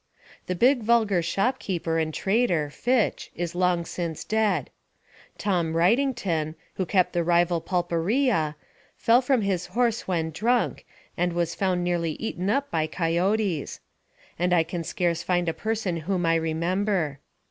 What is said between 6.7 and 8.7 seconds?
who kept the rival pulpería,